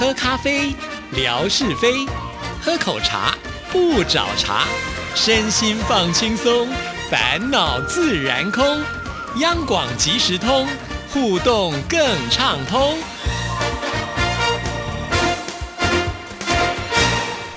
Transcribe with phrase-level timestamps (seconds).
[0.00, 0.74] 喝咖啡，
[1.12, 2.08] 聊是非；
[2.62, 3.34] 喝口茶，
[3.70, 4.64] 不找茬。
[5.14, 6.66] 身心放轻松，
[7.10, 8.64] 烦恼自然空。
[9.40, 10.66] 央广即时通，
[11.12, 12.00] 互动更
[12.30, 12.96] 畅通。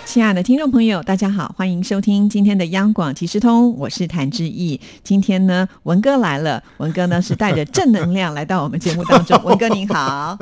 [0.03, 4.81] 亲爱的听众朋友，大家好，欢迎收听今天的央广即时通，我是谭志毅。
[5.01, 9.41] 今天呢，文哥来了，文哥呢是带着正能量来到我们节目当中。
[9.43, 10.37] 文哥您好，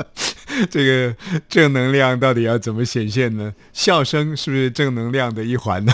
[0.69, 1.15] 这个
[1.49, 3.53] 正能量到底要怎么显现呢？
[3.73, 5.93] 笑声是不是正能量的一环呢？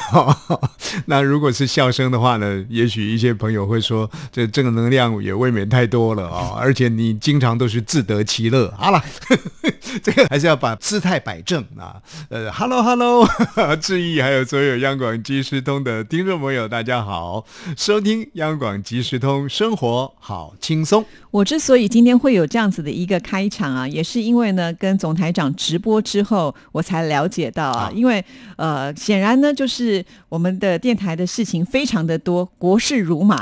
[1.06, 6.58] 那如果是笑声的话呢，也许一些朋友会说，这正能量也未免太多了啊！
[6.60, 8.74] 而且你经常都是自得其乐。
[8.78, 9.04] 好了，
[10.02, 12.02] 这个还是要把姿态摆正啊。
[12.30, 13.28] 呃，Hello Hello。
[13.80, 17.46] 志意，还有所有央广即时通的听众朋友，大家好，
[17.78, 21.06] 收听央广即时通，生活好轻松。
[21.32, 28.24] 我之所以今天会有这样子的一个开场啊，也是因为呢，跟总台长直播之后，我才了解到啊，因为
[28.56, 33.38] 呃，显然呢，就是我们的电台的事情非常的多，国事如麻。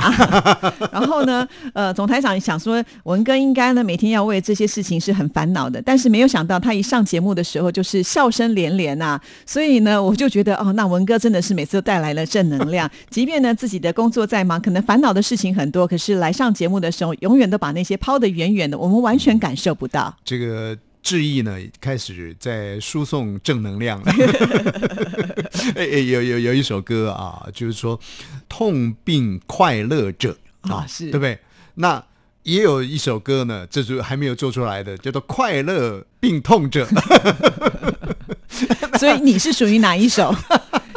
[0.91, 20.15] 然后呢，呃，总台长想说，文哥应该呢每天要为这些事情是很烦恼的，但是没有想到他一上节目的时候就是笑声连连呐，所以呢，我就觉得哦，那文哥真的是每次都带来了正能量， 即便呢自己的工作再忙，可能烦恼的事情很多，可是来上节目的时候，永远都把那些抛得远远的，我们完全感受不到。
[20.23, 24.01] 这个志毅呢，开始在输送正能量。
[25.75, 27.99] 哎哎，有有有一首歌啊，就是说
[28.49, 31.37] 痛并快乐着啊，是对不对？
[31.75, 32.03] 那
[32.41, 36.87] 也有一首歌呢，这是还没有做出来的，叫做快乐并痛着。
[38.97, 40.33] 所以你是属于哪一首？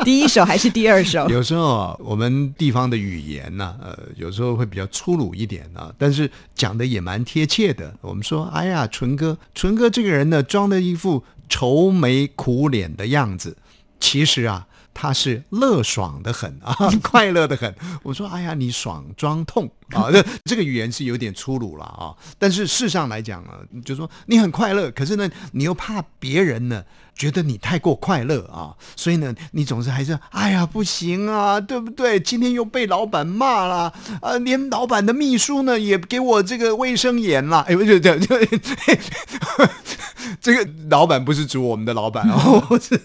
[0.08, 1.28] 第一首还是第二首？
[1.28, 7.94] 有时候我们地方的语言呢，呃，有时候会比较粗鲁一点啊，但是讲的也蛮贴切的。
[8.00, 13.54] 我们说，哎呀，纯哥，纯哥这个人呢，装的一副愁眉苦脸的样子，
[14.00, 14.66] 其实啊。
[15.00, 16.74] 他是乐爽的很啊，
[17.04, 17.72] 快乐的很。
[18.02, 22.12] 我说，哎呀，你爽装痛啊，这这个语言是有点粗鲁了啊。
[22.38, 26.82] 但是事实上来讲啊，就说你很快乐，可是呢，你又怕别人呢
[27.14, 32.18] 觉得你太过快乐啊，所以呢，你总是还是，哎呀，不行啊，对不对？
[32.18, 37.60] 今天又被老板骂了啊，连老板的秘书呢也给我这个卫生言了。
[37.68, 38.46] 哎，不是这这
[40.40, 42.98] 这个老板不是指我们的老板哦， 这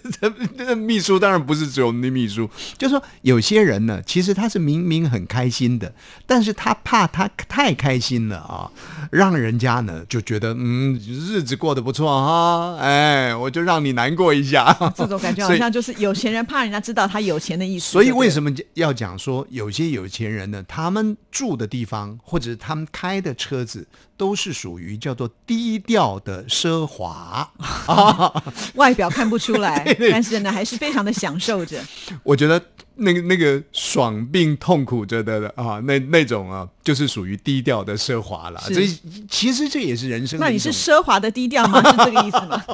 [0.58, 1.84] 这秘书当然不是指。
[1.84, 5.94] 我们的秘书就说：“有些人呢，其实他是明明很开心的，
[6.26, 8.70] 但是他怕他太开心了啊，
[9.12, 14.76] 让人家呢就觉得嗯，日子过得不错哈，哎，我就让你难过一下。
[14.96, 17.92] 这种感觉好像就是有钱人怕人家知道他有钱的意思。
[17.92, 20.64] 所以为什么要讲说有些有钱人呢？
[20.68, 27.50] 他们住的地方或者他们开的车子都是属于叫做低调的奢华
[27.88, 28.44] 啊，
[28.76, 31.84] 外表看不出来，但是呢还是非常的享受着。
[32.24, 32.60] ”我觉得
[32.96, 38.60] 那个那个爽并痛苦着的啊，那那种啊，就是属于低调的奢华了。
[38.62, 38.98] 所以
[39.30, 40.40] 其实这也是人生。
[40.40, 41.82] 那你是奢华的低调吗？
[41.92, 42.64] 是这个意思吗？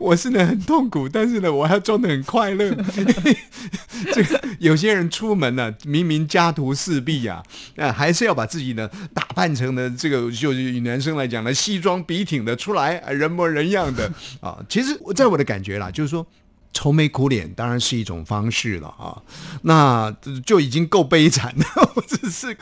[0.00, 2.74] 我是呢很痛苦，但是呢我还要装的很快乐。
[4.12, 7.42] 这个有些人出门呢，明明家徒四壁啊，
[7.76, 14.58] 啊还是要把自己呢打扮成呢这个，就是以男生来讲呢，西装笔挺的出来，人模人样的啊。
[14.68, 16.26] 其实在我的感觉啦，就是说。
[16.74, 19.22] 愁眉苦脸当然是一种方式了啊，
[19.62, 20.14] 那
[20.44, 21.64] 就已经够悲惨了，
[22.06, 22.52] 只是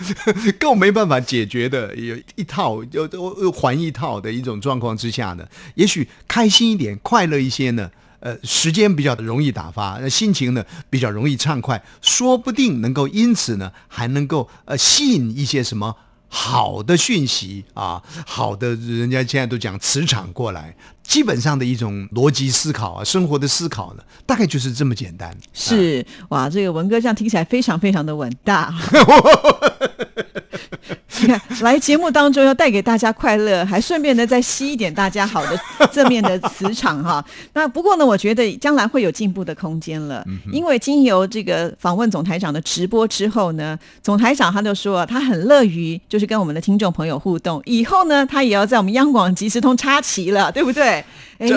[0.53, 7.91] 够没办法解决的，有一套又又还一套的一种状况之下呢，也许开心一点、快乐一些呢，
[8.21, 15.97] 呃，时间比较容易打发，那心情呢比较容易畅快，说不定能够因此呢还能够呃吸引一些什么。
[16.35, 25.37] 好的讯息啊，好的，人家现在都讲磁场过来，基本上的一种逻辑思考啊，生活的思考呢，大概就是这么简单。
[25.53, 28.75] 是哇，这个文哥这样听起来非常非常的稳大。
[31.21, 35.61] 你看，来节目当中要带给大家快乐，还顺便呢再吸一点大家好的
[35.93, 37.25] 正面的磁场哈。
[37.53, 51.05] 那不过呢，我觉得将来会有进步的空间了，因为经由这个访问总台长的直播之后呢，总台长他就说他很乐于就是跟我们的听众朋友互动，以后呢他也要在我们央广即时通插旗了，对不对？
[51.39, 51.49] 哎，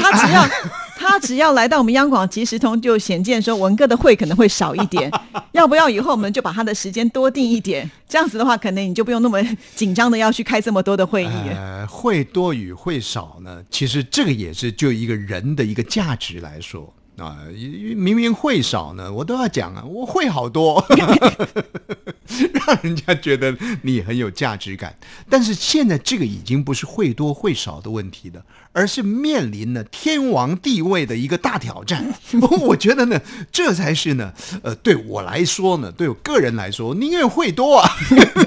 [0.00, 0.46] 他只要。
[0.98, 5.08] 他只要来到我们央广即时通，就显见说文哥的会可能会少一点，
[5.52, 7.88] 要不要以后我们就把他的时间多定一点？
[8.08, 9.38] 这样子的话，可能你就不用那么
[9.76, 11.48] 紧张的要去开这么多的会议。
[11.54, 13.62] 呃，会多与会少呢？
[13.70, 17.38] 其实这个也是就一个人的一个价值来说啊，
[17.96, 20.84] 明明会少呢，我都要讲啊，我会好多。
[22.52, 24.94] 让人家觉得你很有价值感。
[25.28, 28.42] 但是现在这个已经不是会多会少的问题了，
[28.72, 32.14] 而是面临了天王地位的一个大挑战。
[32.60, 33.20] 我觉得呢，
[33.50, 34.32] 这才是呢，
[34.62, 37.90] 呃，对我来说呢，对我个人来说，宁愿会多啊，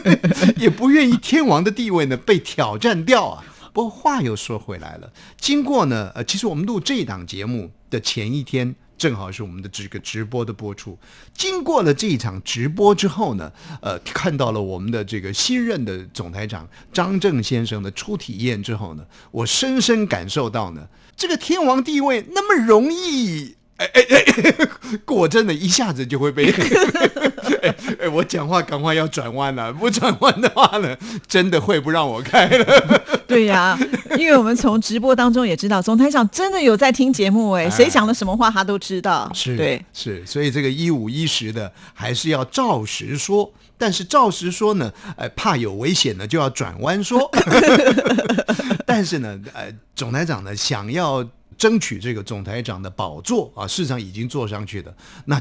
[0.57, 3.43] 也不愿意天王的地位呢被挑战掉啊。
[3.73, 8.75] 不过话又说回来了，经过呢，呃，其实我们录这档节目的前一天。
[8.97, 10.95] 正好是我们的这个直播的播出。
[11.33, 13.51] 经过了这一场直播之后呢，
[13.81, 23.55] 呃，看到了我们的这个新任的总台长张正先生的初体验之后呢，我深深感受到呢，这个天王地位那么容易。
[23.77, 24.69] 哎哎哎！
[25.03, 26.53] 果真的，一下子就会被。
[27.61, 30.95] 哎哎，我讲话赶快要转弯了，不转弯的话呢，
[31.27, 33.01] 真的会不让我开了。
[33.27, 33.77] 对呀，
[34.17, 39.31] 因为我们从直播当中也知道，总台长真的有在听节目，哎，谁讲了什么话他都知道。
[39.33, 47.29] 是，对，是，所以这个一五一十的还是要照实说，但是照实说呢，呃，怕有危险呢，就要转弯说。
[48.85, 51.27] 但是呢，呃，总台长呢，想要。
[51.57, 54.91] 争取这个总台长的宝座啊，事实上已经坐上去的，
[55.25, 55.39] 那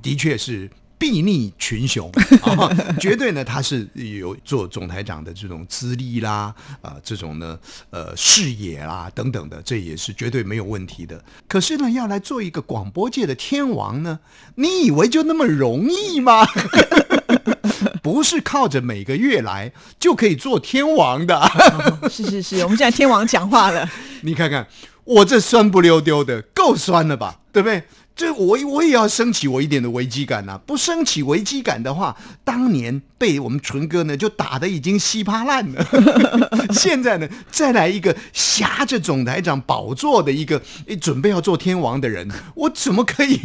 [0.00, 2.10] 的确是睥睨群雄
[2.42, 7.58] 啊，绝对呢他是有做总台长的这种资历啦，啊，这种呢
[7.90, 11.22] 呃视野啦等等的，这也是绝对没有问题的。
[11.46, 14.18] 可是呢，要来做一个广播界的天王呢，
[14.54, 16.46] 你以为就那么容易吗？
[18.02, 21.40] 不是靠着每个月来就可以做天王的。
[22.08, 23.88] 是是是，我们现在天王讲话了，
[24.22, 24.66] 你看看。
[25.04, 27.38] 我这酸不溜丢的，够酸了吧？
[27.52, 27.80] 对不对？
[28.16, 30.58] 这我我也要升起我一点的危机感呐！
[30.64, 35.86] 不升起危机感的话，当年被我们纯哥呢就打的已经稀巴烂了。
[36.72, 40.62] 现在呢，再来一个挟着总台长宝座的一个
[40.98, 43.36] 准备要做天王的人，我怎么可以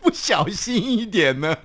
[0.00, 1.56] 不小心一点呢？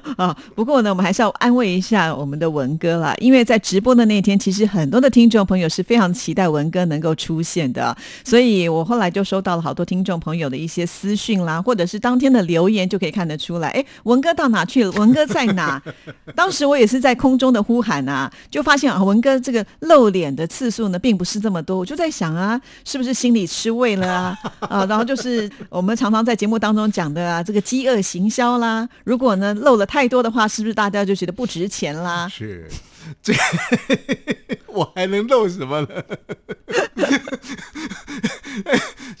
[0.16, 14.90] 啊，不过呢，我们还是要安慰一下我们的文哥啦，因为在直播的那一天，其实很多的听众朋友是非常期待文哥能够出现的，所以我后来就收到了好多听众朋友的一些私讯啦，或者是当天的留言，就可以看得出来，哎，文哥到哪去了？
[14.92, 15.82] 文哥在哪？
[16.34, 24.38] 当时我也是在空中的呼喊啊，就发现啊，文哥这个露脸的次数呢，并不是这么多，我就在想啊，是不是心里吃味了啊？
[24.60, 32.28] 啊，然后就是我们常常在节目当中讲的啊，这个饥饿行销啦，如果呢露了太多的话，是不是大家就觉得不值钱啦？
[32.32, 32.68] 是，
[33.22, 33.32] 这
[34.68, 35.88] 我还能漏什么呢？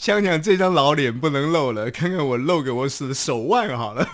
[0.02, 4.04] 想想这张老脸不能露了，看看我露给我的手腕好了。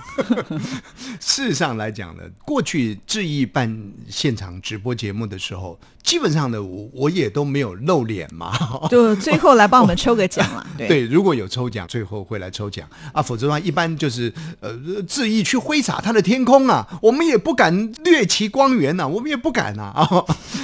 [1.18, 5.80] 事实上来讲呢，过去志毅办现场直播节目的时候。
[6.04, 8.56] 基本上呢，我我也都没有露脸嘛，
[8.88, 10.66] 就最后来帮我们抽个奖了。
[10.78, 14.74] 对，如果有抽奖，最后会来抽奖啊，否则的话，一般就是呃，
[15.06, 20.08] 恣意去挥洒他的天空啊，我们也不敢掠其光源呐，我们也不敢呐啊。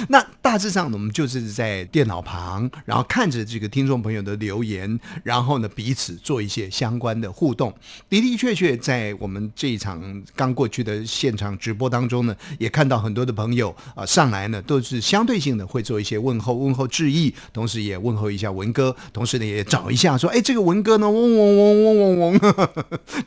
[0.09, 7.73] 那大致上呢，我们就是在电脑旁，然后看着这个听众朋友的留言，然后呢彼此做一些相关的互动。
[8.09, 15.35] 的的确确，在我们这一场刚过去的现场直播当中呢，也看到很多的朋友啊上来呢，都是相对。
[15.45, 22.55] 性的会做一些问候、问候致意，同时也问候一下文哥，同时呢也找一下说，哎，这个文哥呢，嗡嗡嗡嗡嗡嗡，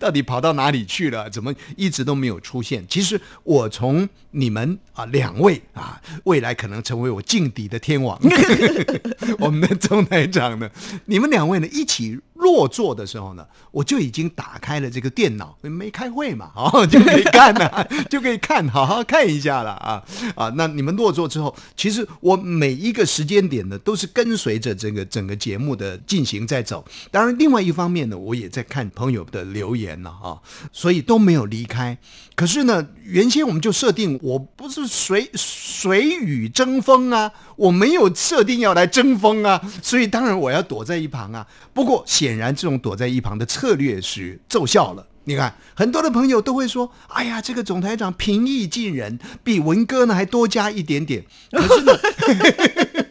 [0.01, 1.31] 到底跑到哪里去了？
[1.31, 2.85] 怎么一直都没有出现？
[2.89, 8.19] 其实我从你们啊两位啊，未来可能成为我劲敌的天王，
[9.39, 10.69] 我们的中台长呢，
[11.05, 20.03] 你们两位呢一一起落座的时候呢，我就已经打开了这个电脑，没开会嘛， 哦，就可以看了， 就可以看，好好看一下了啊
[20.35, 20.51] 啊！
[20.57, 26.83] 那你们落座之后，其实我每一个时间点呢，都是跟随着这个整个节目的进行在走。
[27.11, 30.41] 当然，另外一方面呢，我也在看朋友的留言了啊，
[30.73, 31.99] 所以都没有离开。
[32.35, 41.45] 可是呢，原先我们就设定我不是随随雨争锋啊，我没有设定要来争锋啊，所以当然我要躲在一旁啊。
[41.75, 45.07] 不过显然这种躲在一旁的策略是奏效了。
[45.25, 51.93] 你看，很多的朋友都会说：“哎呀，这个总台长平易近人，比文哥呢还多加一点点。”可是呢。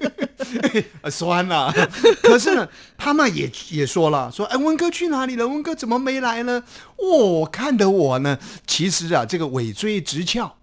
[1.10, 1.74] 酸了，
[2.24, 5.48] 可是呢，他们也也说了，说哎，文哥去哪里了？
[5.48, 6.64] 文哥怎么没来呢？
[6.98, 10.56] 哦，看得我呢，其实啊，这个尾椎直翘，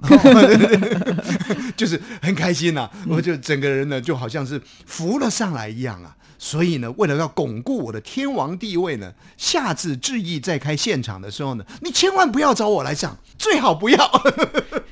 [1.76, 6.16] 就是很开心呐，我就整个人呢，就好像是浮了上来一样啊。
[6.36, 14.22] 所以呢，为了要巩固我的天王地位呢，下次志毅再开现场的时候呢，你千万不要找我来上，最好不要。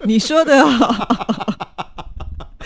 [0.05, 0.65] 你说的。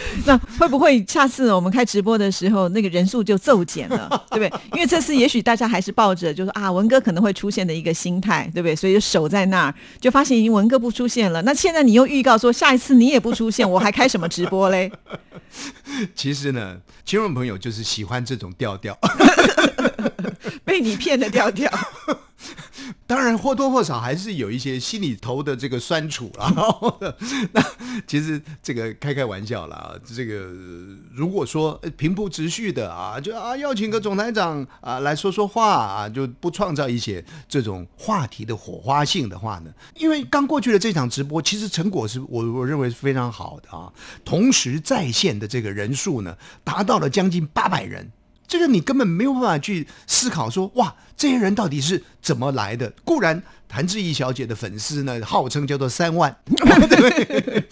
[0.27, 4.61] 那会不会下次我们开直播的时候，那个人数就骤减了， 对不对？
[4.75, 8.75] 因为这次也许大家还是抱着就是啊文哥可能会出现的一个心态，对不对？
[8.77, 11.43] 所以就守在那儿，就发现已经文哥不出现了。
[11.43, 14.91] 那现在你又预告说下一次你也不出现，我还开什么直播嘞？
[16.15, 18.99] 其实呢，听众朋友就是喜欢这种调调。
[20.65, 21.71] 被你骗的调调，
[23.07, 26.53] 当然或多或少还是有一些心里头的这个酸楚啊。
[27.53, 27.63] 那
[28.07, 30.35] 其实这个开开玩笑啦，这个
[31.15, 43.93] 如果说平铺直叙的啊，就啊邀请个总台长啊来说说话啊，就不创造一些这种话题的火花性的话呢，因为刚过去的这场直播，其实成果是我我认为是非常好的啊。
[44.25, 48.11] 同时在线的这个人数呢，达到了将近八百人。
[48.47, 52.93] 这个你根本没有办法去思考说，哇，这些人到底是怎么来的？
[53.05, 57.65] 固然谭志毅小姐的粉丝呢，号称叫做三万， 对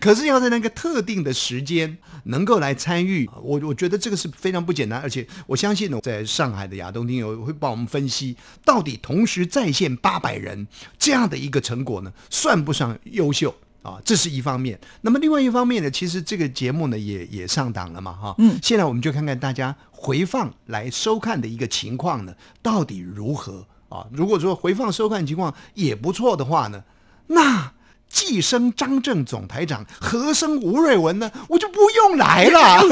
[0.00, 5.00] 可是要在那个特定的时间能够来参与，我我觉得这个是非常不简单。
[5.00, 10.66] 而且我相信呢，在上海的亚东听友会帮我们分析，到底同时在线八百人
[10.98, 13.54] 这样的一个成果呢，算不上优秀？
[13.82, 14.78] 啊，这是一方面。
[15.00, 18.32] 那么另外一方面呢，其实这个节目呢也也上档了嘛，哈。
[18.38, 18.56] 嗯。
[18.62, 24.04] 现在我们就看看大家回放来收看的一个情况呢，到底如何啊？
[24.10, 26.82] 如果说回放收看情况也不错的话呢，
[27.28, 27.72] 那
[28.08, 32.82] 寄生张正总台长，和声吴瑞文呢，我就不用来了。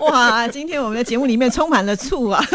[0.00, 2.42] 哇，今天我们的节目里面充满了醋啊。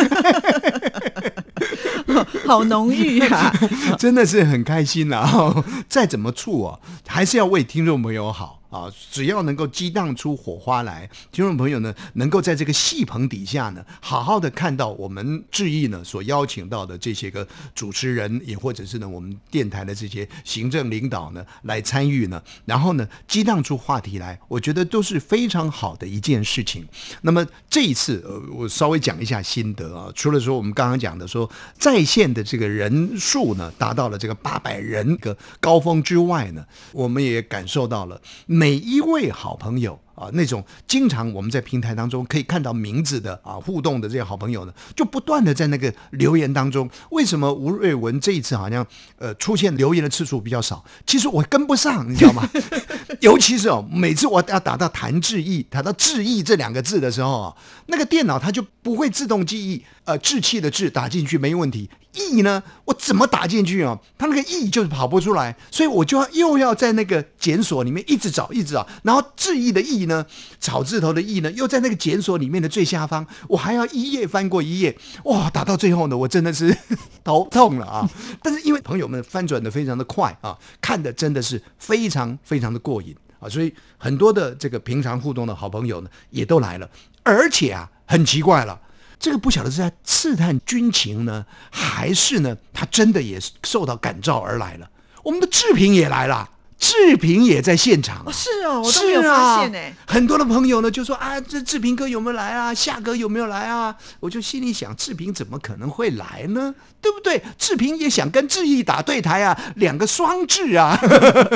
[2.47, 3.53] 好浓郁啊！
[3.99, 5.63] 真的是很开心啊。
[5.87, 8.60] 再怎么醋哦，还是要为听众朋友好。
[8.71, 26.87] 啊，只要能够激荡出火花来，听众朋友呢，能够在这个戏棚底下呢，好好的看到我们致意呢所邀请到的这些个主持人，也或者是呢我们电台的这些行政领导呢来参与呢，然后呢激荡出话题来，我觉得都是非常好的一件事情。
[27.23, 38.21] 那么这一次，呃，我稍微讲一下心得啊，除了说我们刚刚讲的说在线的这个人数呢达到了这个八百人个高峰之外呢，我们也感受到了。
[38.61, 39.99] 每一位好朋友。
[40.13, 46.87] 啊，那种经常我们在平台当中可以看到名字的啊互动的这些好朋友呢，就不断的在那个留言当中。
[47.09, 48.85] 为什么吴瑞文这一次好像
[49.17, 50.85] 呃出现留言的次数比较少？
[51.07, 52.47] 其实我跟不上，你知道吗？
[53.21, 57.55] 尤其是哦，每次我要打到谭志毅，打到志毅这两个字的时候啊，
[57.87, 63.99] 那个电脑它就不会自动记忆，呃，志气的志打进去没问题，意呢我怎么打进去啊？
[64.17, 70.25] 它那个意就是跑不出来，所以我就要又要在那个检索里面一直找，一直找，然后志意的意呢。
[70.59, 76.75] 草字头的“意”呢，又在那个检索里面的最下方，我还要一页翻过一页，哇，打到最后呢，我真的是
[77.23, 78.07] 头痛了啊！
[78.43, 86.87] 但是因为朋友们翻转的非常的快啊，看的真的是非常非常的过瘾啊，所以很多的这个平常互动的好朋友呢，也都来了，
[87.23, 88.79] 而且啊，很奇怪了，
[89.21, 94.89] 这个不晓得是在刺探军情呢，还是呢，他真的也受到感召而来了，
[95.23, 96.49] 我们的志平也来了。
[96.81, 99.93] 志平也在现场，是哦，我都没有发现哎。
[100.07, 102.73] 很多的朋友呢就说啊，这志平哥有没有来啊？
[102.73, 103.95] 夏哥有没有来啊？
[104.19, 106.73] 我就心里想，志平怎么可能会来呢？
[106.99, 107.39] 对不对？
[107.57, 110.97] 志平也想跟志毅打对台啊，两个双志啊，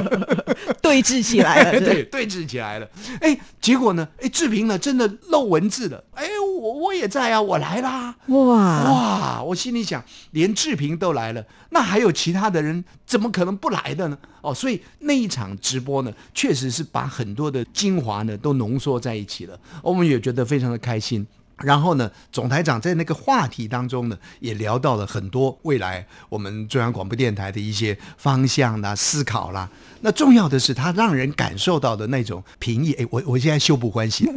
[0.81, 2.87] 对峙起来了， 对，对峙起来了。
[3.19, 4.07] 哎，结果呢？
[4.21, 6.03] 哎，志平呢真的漏文字了。
[6.13, 6.27] 哎，
[6.61, 8.15] 我我也在啊，我来啦。
[8.27, 14.17] 哇哇，我心里想，连志平都来了，那还有其他的人怎么可能不来的呢？
[14.41, 21.25] 哦，所以那一场直播呢，确实是把很多的精华呢都浓缩在一起了，我们也觉得非常的开心。
[21.59, 29.69] 然后呢，总台长在那个话题当中呢，也聊到了很多未来我们中央广播电台的一些方向啦、思考啦。
[30.01, 32.91] 那重要的是，他让人感受到的那种平易。
[32.93, 34.29] 哎，我我现在修补关系，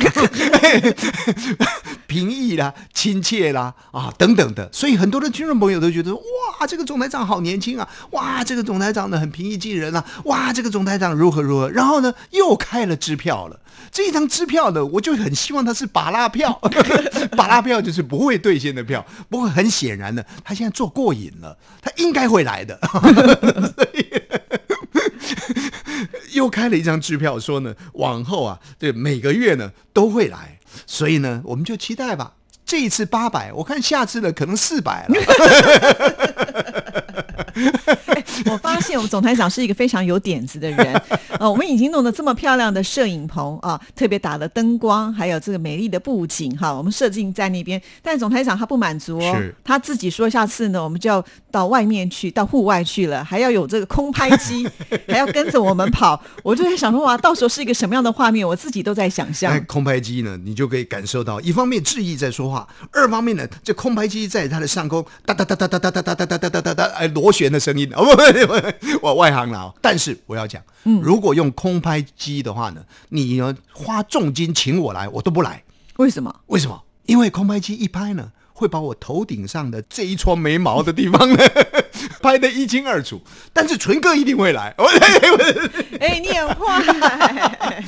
[2.08, 4.68] 平易啦、亲切啦啊等等的。
[4.72, 7.88] 所以很多的听众朋友都觉得，哇，这个总台长好年轻啊！
[8.10, 10.04] 哇，这个总台长呢很平易近人啊！
[10.24, 11.68] 哇，这个总台长如何如何？
[11.68, 13.60] 然后呢，又开了支票了。
[13.92, 16.60] 这一张支票呢，我就很希望它是巴拉票，
[17.36, 19.04] 巴拉票就是不会兑现的票。
[19.28, 22.78] 不过很显然呢，他现在做过瘾了，他应该会来的。
[26.32, 30.57] 又开了一张支票，说呢，往后啊，对每个月呢都会来。
[30.86, 32.32] 所以呢，我们就期待吧。
[32.64, 35.14] 这一次八百，我看下次的可能四百了。
[38.46, 41.02] 我发现我们总台长是一个非常有点子的人。
[41.38, 47.80] 呃，我们已经弄得这么漂亮的摄影棚啊，特别打了灯光，还有这个美丽的布景哈，我们设定在那边。
[48.02, 54.68] 但总台长他不满足哦是，他自己说下次呢，我们就要到外面去，到户外去了，还要有这个空拍机，
[55.06, 56.20] 还要跟着我们跑。
[56.42, 59.60] 我就在想说，哇，到时候是一个什么样的画面，我自己都在想象哎，。
[59.60, 67.88] 空拍机呢，你就可以感受到，一方面志毅在说话，二方面呢，这空拍机在它的上空哒哒哒哒哒哒哒哒哒哒哒哒哒哒，哎，螺旋的声音。
[67.94, 68.22] 哦，不不不，
[69.02, 69.74] 我外行了哦。
[69.80, 70.62] 但是我要讲，
[71.02, 75.62] 如果用空拍机的话呢，你呢花重金请我来，我都不来。
[75.96, 76.34] 为什么？
[76.46, 76.82] 为什么？
[77.06, 81.38] 因为空拍机一拍呢，会把我头顶上的这一撮眉毛的地方呢
[82.22, 83.20] 拍得一清二楚。
[83.52, 84.84] 但是纯哥一定会来，我
[86.00, 87.82] 哎，你很坏，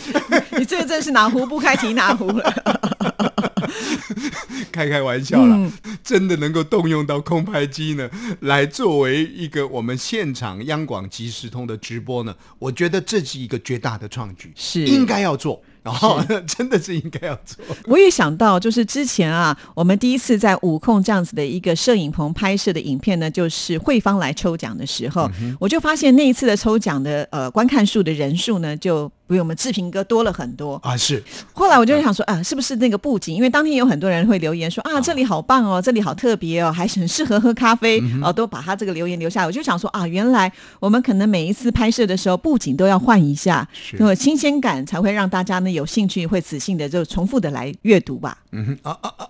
[0.59, 3.30] 你这个真是哪壶不开提哪壶了。
[4.71, 5.71] 开开玩笑啦，
[6.03, 8.09] 真的能够动用到空拍机呢，
[8.41, 14.85] 来作为一个我们现场央广即时通的直播呢，我觉得这是一个绝大的创举，是。
[14.91, 17.65] 应该要做，然后 真的是应该要做。
[17.87, 30.77] 我也想到，就是之前啊，我们第一次在五控这样子的一个摄影棚拍摄的影片呢，就是慧芳来抽奖的时候，我就发现那一次的抽奖的呃观看数的人数呢，就比我们志平哥多了很多。
[30.83, 31.23] 啊，是
[31.53, 33.35] 后来我就想说啊，是不是那个布景？
[33.35, 39.47] 因为当天有很多人会留言说啊，这里好棒哦，这里好特别哦，还是很适合喝咖啡哦，都把他这个留言留下来。
[39.47, 43.67] 我就想说啊，原来我们可能每一次拍摄的时候，布景都要换一下，
[43.99, 48.39] 那么新鲜感，才会让大家呢有兴趣，会仔细的就重复的来阅读吧。
[48.53, 49.27] 嗯啊啊啊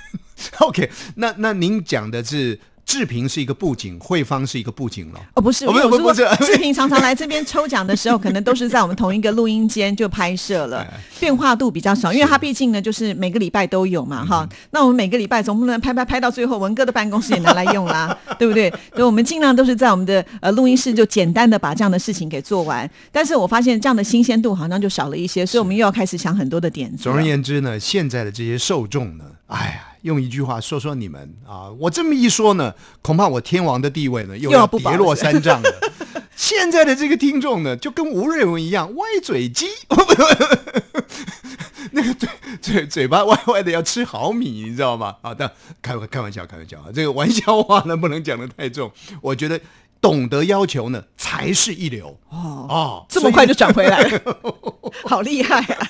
[0.60, 0.90] OK。
[1.16, 5.20] 那那您讲的是志平是一个布景，慧芳是一个布景了。
[5.34, 14.48] 哦，不是，我说志平常常来这边抽奖的时候，可能都是在我们同一个录音间就拍摄了 哎，变化度比较少，因为他毕竟呢，就是每个礼拜都有嗯嘛，哈。
[14.70, 18.70] 那我们每个礼拜总不能拍拍拍到最后，文哥的办公室也拿来用啦， 对不对？
[18.92, 22.90] 所以我们尽量都是在我们的呃录音室就简单的把这样的事情给做完。
[23.12, 27.02] 但是我发现这样的新鲜度好像就少了一些，所以我们又要开始想很多的点子。
[27.02, 35.70] 总而言之呢，现在的这些受众呢，哎呀，用一句话说说你们啊，我这么一说呢，恐怕我天王的地位呢又要跌落三丈了。
[36.36, 39.66] 现在的这个听众呢，就跟吴瑞文一样，歪嘴鸡，
[41.90, 42.28] 那个嘴
[42.60, 45.16] 嘴嘴巴歪歪的，要吃好米，你知道吗？
[45.22, 45.50] 啊，但
[45.82, 48.90] 开玩开玩笑，开玩笑啊，这个玩笑话呢不能讲的太重。
[49.20, 49.60] 我觉得
[50.00, 53.06] 懂得要求呢，才是一流哦，哦。
[53.08, 54.38] 这么快就转回来了，
[55.04, 55.88] 好厉害啊！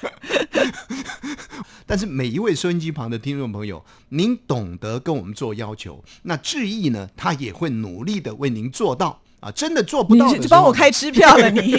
[1.87, 9.51] 但是每一位收音机旁的听众朋友，您懂得跟我们做要求，那志毅呢，他也会努力的为您做到啊！
[9.53, 11.73] 真的做不到的时候，就帮我开支票了，你。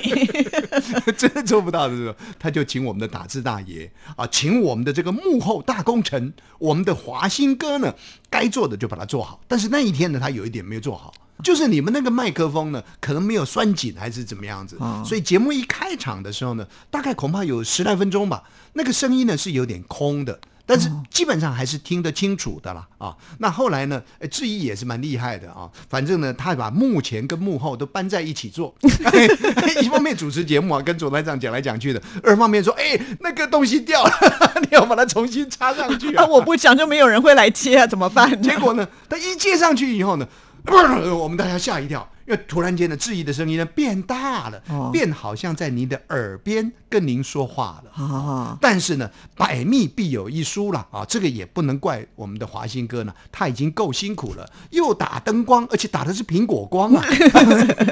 [1.17, 7.93] 真的做不到的时候，他就请我们的打字大爷啊，请我们的这个幕后大功臣，我们的华新哥呢，
[8.29, 9.41] 该做的就把它做好。
[9.47, 11.13] 但是那一天呢，他有一点没有做好。
[11.41, 18.43] 就是你们那个麦克风呢，可能没有拴紧，还是怎么样子，哦所以节目一开场的时候呢，大概恐怕有十来分钟吧，
[18.73, 20.37] 那个声音呢是有点空的，
[20.69, 23.15] 但是基本上还是听得清楚的啦啊。
[23.39, 28.75] 那后来呢，呃志毅也是蛮厉害的啊，反正呢，他把幕前跟幕后都搬在一起做，
[29.81, 34.11] 一方面主持节目啊，跟总台长讲来讲去的；二方面说，哎，那个东西掉了，
[34.61, 36.27] 你要把它重新插上去啊，啊。
[36.27, 38.39] 我不讲就没有人会来接啊，怎么办？
[38.39, 40.27] 结果呢，他一接上去以后呢，
[40.65, 44.91] 呃我们大家吓一跳，因为突然间的，质疑的声音呢变大了，哦。
[44.93, 47.91] 变好像在您的耳边跟您说话了。
[48.03, 57.03] 啊，但是呢，百密必有一疏了啊，这个也不能怪我们的华兴哥呢，他已经够辛苦了，又打灯光，而且打的是苹果光啊，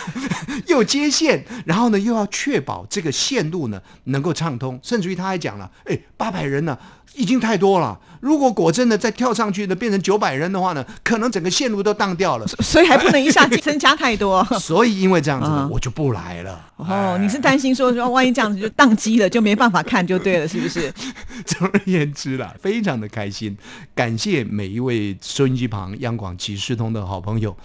[0.69, 6.79] 又接线，然后呢又要确保这个线路呢能够畅通，甚至于他还讲了，哎，八百人呢、
[7.15, 12.47] 已经太多了，如果果真的再跳上去呢变成九百人的话呢，可能整个线路都当掉了。
[12.47, 14.45] 所以还不能一下子增加太多。
[14.61, 16.67] 所以因为这样子呢，嗯我就不来了。
[16.77, 20.93] 哦，你是担心说说万一这样子就宕机了，就没办法看就对了，是不是？
[21.45, 23.57] 总而言之啦，非常的开心，
[23.95, 27.57] 感谢每一位收音机旁央广即时通的好朋友。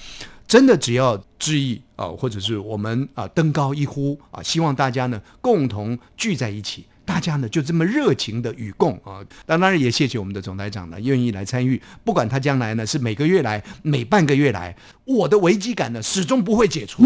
[0.48, 6.86] 真的只要致意啊，或者是我们啊登高一呼啊，希望大家呢共同聚在一起。
[7.04, 17.04] 大家呢就这么热情的与共啊，当然也谢谢我们的总台长呢愿意来参与，不管他将来呢是每个月来、每半个月来，我的危机感呢始终不会解除，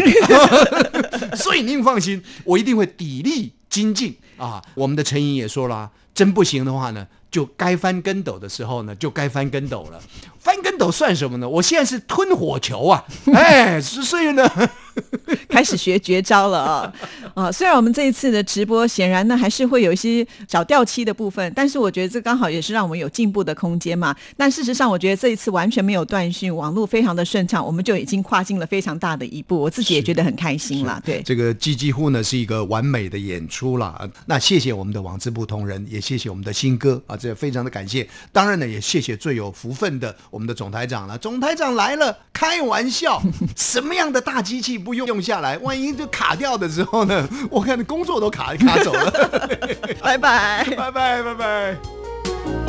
[1.35, 4.63] 所以您放心，我一定会砥砺精进啊。
[4.73, 10.01] 我们的陈莹也说了，真不行的话呢，就该翻跟斗的时候呢，就该翻跟斗了。
[10.39, 11.47] 翻跟斗算什么呢？
[11.47, 13.05] 我现在是吞火球啊！
[13.33, 14.49] 哎，所以呢，
[15.49, 16.93] 开始学绝招了啊！
[17.33, 24.15] 啊，虽然我们这一次的直播显然呢还是会有一些小掉漆的部分，但是我觉得这刚好也是让我们有进步的空间嘛。
[24.37, 29.59] 但事实上，我觉得这一次完全没有断讯，网络非常的顺畅，我们就已经跨进了非常大的一步。
[29.59, 31.01] 我自己也觉得很开心了。
[31.05, 34.09] 对，这个几几乎呢是一个完美的演出了。
[34.25, 38.07] 那谢谢我们的网志不同仁，也谢谢我们的新歌啊，这非常的感谢。
[38.31, 41.17] 当然呢，也谢谢最有福分的我们的总台长了。
[41.17, 43.21] 总台长来了，开玩笑，
[43.55, 45.57] 什么样的大机器不用用下来？
[45.59, 47.27] 万一就卡掉的时候呢？
[47.49, 49.11] 我看工作都卡卡走了。
[50.01, 52.68] 拜拜，拜拜，拜拜。